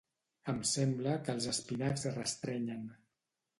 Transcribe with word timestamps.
Em 0.53 0.63
sembla 0.69 1.13
que 1.27 1.35
els 1.37 1.47
espinacs 1.53 2.09
restrenyen 2.19 2.91